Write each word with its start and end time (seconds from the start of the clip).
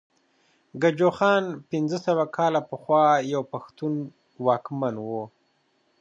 ګجوخان 0.81 1.43
پنځه 1.69 1.97
سوه 2.05 2.25
کاله 2.35 2.61
پخوا 2.69 3.05
يو 3.33 3.41
پښتون 3.53 3.93
واکمن 4.45 4.95
وو 5.05 5.23